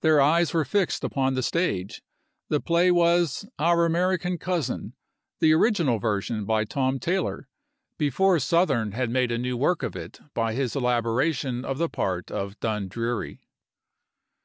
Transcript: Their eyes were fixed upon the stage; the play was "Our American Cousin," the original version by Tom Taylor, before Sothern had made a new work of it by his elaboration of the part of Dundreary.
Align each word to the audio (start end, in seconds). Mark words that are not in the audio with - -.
Their 0.00 0.20
eyes 0.20 0.52
were 0.52 0.64
fixed 0.64 1.04
upon 1.04 1.34
the 1.34 1.40
stage; 1.44 2.02
the 2.48 2.58
play 2.58 2.90
was 2.90 3.48
"Our 3.60 3.84
American 3.86 4.36
Cousin," 4.36 4.94
the 5.38 5.52
original 5.52 6.00
version 6.00 6.44
by 6.44 6.64
Tom 6.64 6.98
Taylor, 6.98 7.46
before 7.96 8.40
Sothern 8.40 8.90
had 8.90 9.08
made 9.08 9.30
a 9.30 9.38
new 9.38 9.56
work 9.56 9.84
of 9.84 9.94
it 9.94 10.18
by 10.34 10.54
his 10.54 10.74
elaboration 10.74 11.64
of 11.64 11.78
the 11.78 11.88
part 11.88 12.28
of 12.28 12.58
Dundreary. 12.58 13.46